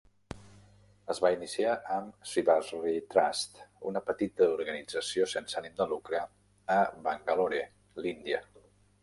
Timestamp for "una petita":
3.91-4.49